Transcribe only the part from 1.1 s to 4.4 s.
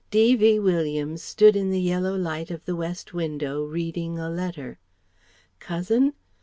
stood in the yellow light of the west window, reading a